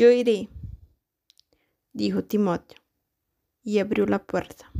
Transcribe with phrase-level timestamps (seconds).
[0.00, 0.48] Yo iré,
[1.92, 2.78] dijo Timoteo,
[3.62, 4.72] y abrió la puerta.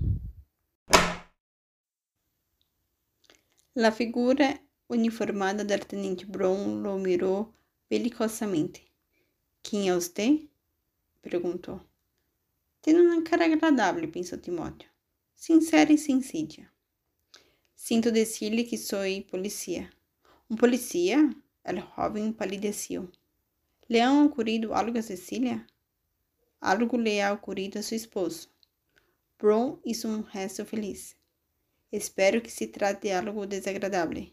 [3.75, 7.53] La figura uniformada del teniente Brown lo miró
[7.91, 8.91] belicosamente.
[9.61, 10.39] ¿Quién es usted?
[11.21, 11.87] preguntó.
[12.81, 14.89] Tiene una cara agradable, pensó Timoteo,
[15.35, 16.73] sincera y sencilla.
[17.75, 19.95] Sinto decirle que soy policía.
[20.49, 21.37] ¿Un policía?
[21.63, 23.13] El joven palideció.
[23.91, 25.67] ¿Le ha ocurrido algo a Cecilia?
[26.61, 28.49] Algo le ha ocurrido a su esposo.
[29.37, 31.17] Brown hizo un gesto feliz.
[31.91, 34.31] Espero que se trate de algo desagradable.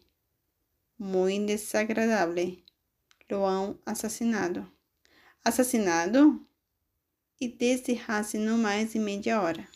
[0.96, 2.62] Muy desagradable.
[3.28, 4.72] Lo han asesinado.
[5.42, 6.38] ¿Asesinado?
[7.40, 8.00] Y desde
[8.34, 9.68] no más de media hora.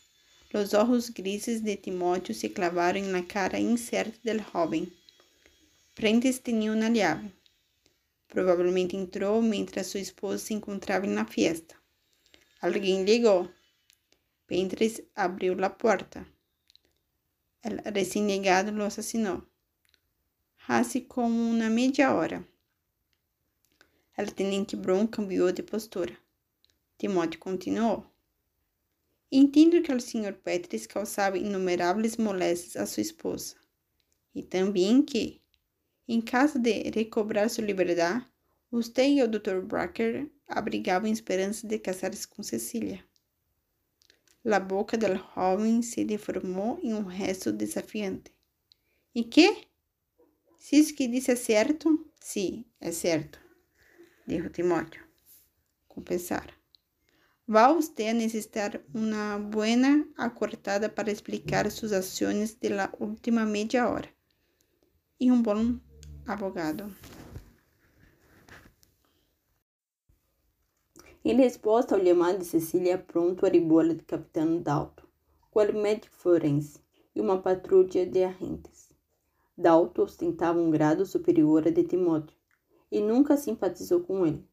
[0.50, 4.92] Los ojos grises de Timóteo se clavaron en la cara incerta del joven.
[5.94, 7.32] Prentice tenía una llave.
[8.32, 11.78] Provavelmente entrou mientras su esposa se encontraba en la fiesta.
[12.62, 13.52] Alguien llegó.
[14.46, 16.26] Prentice abriu la puerta.
[17.62, 19.46] El recién llegado lo asesinó.
[20.66, 22.48] Hace como una media hora.
[24.16, 26.18] El tenente Brown cambiou de postura.
[26.96, 28.06] Timóteo continuou.
[29.30, 30.32] Entendo que o Sr.
[30.42, 33.56] Petris causava inumeráveis moléstias a sua esposa.
[34.34, 35.41] E também que,
[36.08, 38.26] em caso de recobrar sua liberdade,
[38.70, 39.60] você e o Dr.
[39.60, 43.04] Bracker abrigavam esperança de casar-se com Cecília.
[44.44, 48.34] A boca do jovem se deformou em um gesto desafiante.
[49.14, 49.68] E que?
[50.58, 52.10] Se isso que disse é certo?
[52.20, 53.38] Sim, é certo,
[54.26, 55.04] dijo Timóteo,
[55.86, 56.52] com pesar.
[57.48, 63.88] Va usted a necesitar una buena acortada para explicar sus acciones de la última media
[63.88, 64.08] hora
[65.22, 65.80] y un buen
[66.26, 66.90] abogado.
[71.24, 75.04] Em resposta ao chamado de Cecília, pronto a do capitão Dalton,
[75.52, 76.80] o médico forense
[77.14, 78.90] e uma patrulha de agentes.
[79.56, 82.36] Dalton ostentava um grado superior a de Timóteo
[82.90, 84.44] e nunca simpatizou com ele.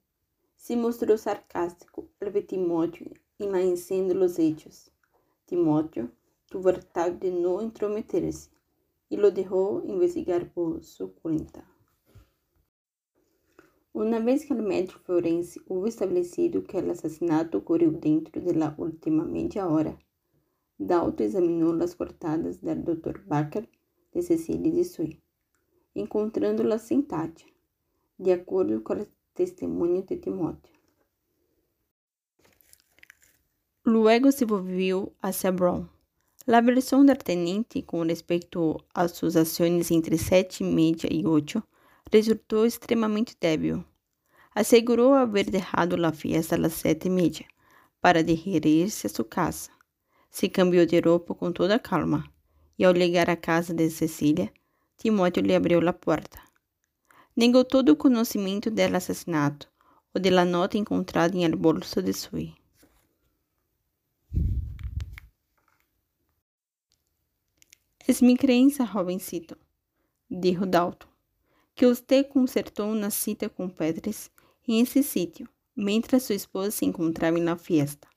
[0.55, 4.91] Se mostrou sarcástico al ver Timóteo enlaecendo los hechos.
[5.45, 6.11] Timóteo
[6.47, 8.49] tuvo hartado de no entrometerse
[9.09, 11.67] y lo dejó investigar por su cuenta.
[13.91, 18.75] Una vez que el médico forense hubo establecido que el asesinato ocurrió dentro de la
[18.77, 19.99] última media hora,
[20.77, 23.25] Dalton examinou las cortadas del Dr.
[23.25, 23.69] Baker
[24.13, 25.21] de Cecília de Sui,
[25.93, 27.47] encontrando-las sem tacha,
[28.17, 30.73] de acordo com el testemunho de Timóteo.
[33.83, 35.89] Luego se volvió hacia Brown.
[36.49, 41.67] La versión del teniente con respecto a sus acciones entre sete y media y ocho
[42.11, 43.85] resultó extremamente débil.
[44.55, 47.45] Aseguró haber dejado la fiesta a las sete y media
[48.01, 49.71] para dirigirse a su casa.
[50.31, 52.23] Se cambiou de roupa com toda calma
[52.79, 54.51] e, ao llegar à casa de Cecília,
[54.97, 56.41] Timóteo lhe abriu a porta.
[57.37, 59.67] Negou todo o conhecimento del assassinato
[60.15, 62.58] ou de la nota encontrada em el bolso de Sui.
[68.09, 69.55] Es mi creença, jovencito,
[70.27, 71.07] dijo Dalton,
[71.75, 74.31] que você consertou uma cita com Pedres
[74.67, 78.07] em esse sítio, mientras sua esposa se encontrava na fiesta.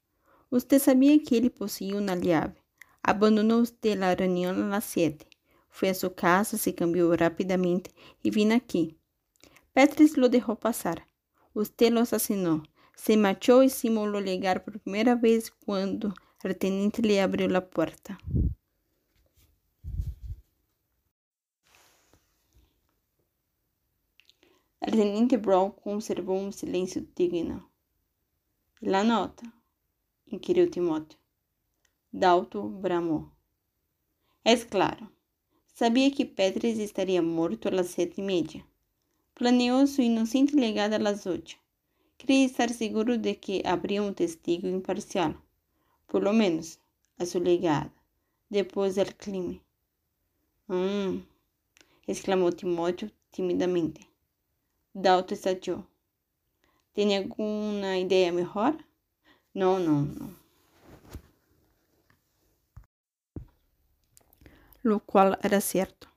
[0.51, 2.57] Você sabia que ele possuía uma llave.
[3.03, 5.27] Abandonou usted la reunião a las siete.
[5.69, 7.91] Foi a sua casa, se cambiou rapidamente
[8.25, 8.97] e vino aqui.
[9.75, 11.07] Petris lo deixou passar.
[11.55, 12.63] Usted lo asesinó.
[12.97, 18.17] Se marchou e simulou llegar por primeira vez quando o tenente lhe abriu a porta.
[24.85, 27.71] El teniente Brown conservou um silêncio digno.
[28.81, 29.45] La nota?
[30.27, 31.17] inquiriu Timóteo.
[32.13, 33.31] Dalton bramou.
[34.45, 35.09] É claro.
[35.73, 38.67] Sabia que Petris estaria morto às sete e meia.
[39.37, 41.57] Planeou sua inocente legada às oito.
[42.19, 45.41] Queria estar seguro de que haveria um testigo imparcial,
[46.09, 46.81] por lo menos,
[47.21, 47.93] a sua legada,
[48.51, 49.63] depois do crime.
[50.69, 51.23] Hum,
[52.09, 54.12] exclamou Timóteo timidamente.
[54.95, 55.87] Dalton estateou.
[56.93, 58.77] Tem alguma ideia melhor?
[59.55, 60.35] Não, não, não.
[64.85, 66.11] Lo qual era certo.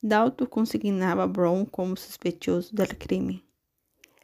[0.00, 3.44] Dalton consignava Brown como suspeitoso do crime.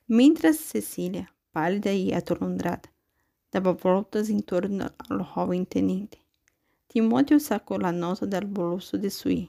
[0.06, 2.88] Mientras Cecília, pálida e atolondrada,
[3.50, 6.18] dava voltas em torno ao jovem tenente.
[6.88, 9.48] Timóteo sacou a nota do bolso de Sui,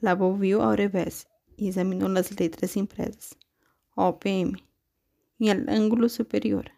[0.00, 1.26] la volviu ao revés
[1.58, 3.45] e examinou as letras impressas.
[3.96, 4.62] OPM,
[5.40, 6.70] em el ângulo superior.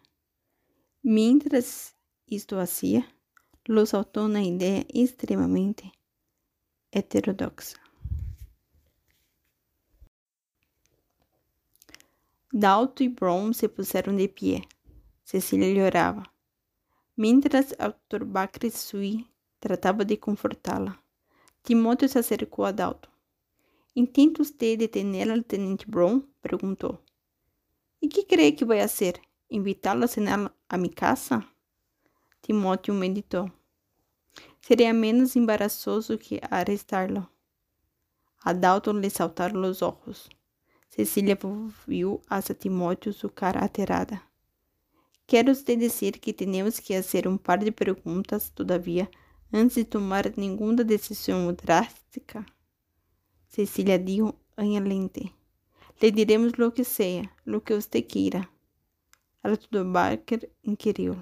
[1.03, 1.95] Mientras
[2.25, 3.13] isto hacía,
[3.65, 5.91] lo saltó una idea extremamente
[6.91, 7.77] heterodoxa.
[12.51, 14.67] Dalton e Brown se puseram de pé.
[15.23, 16.23] Cecília llorava.
[17.15, 19.27] Mientras Arthur Bacre Sui
[19.59, 20.97] tratava de confortá-la,
[21.63, 23.11] Timóteo se acercou a Dalton.
[23.95, 26.21] Intenta você detener al tenente Brown?
[26.41, 26.97] perguntou.
[28.01, 29.19] E que cree que vai fazer?
[29.49, 31.45] Invitá-lo a cenar a minha casa?
[32.41, 33.51] Timóteo meditou.
[34.61, 37.27] Seria menos embaraçoso que arrestá-lo.
[38.41, 40.29] A Dalton lhe saltaram os olhos.
[40.89, 41.37] Cecília
[41.85, 44.21] viu a Timóteo su cara aterrada.
[45.27, 49.09] Quero te dizer que temos que fazer um par de perguntas, todavia,
[49.53, 52.45] antes de tomar nenhuma decisão drástica.
[53.47, 55.38] Cecília dijo lente.
[56.01, 58.49] Le diremos lo que seja, lo que você queira.
[59.43, 61.17] Arthur Barker inquiriu.